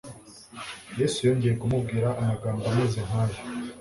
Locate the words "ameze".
2.71-2.99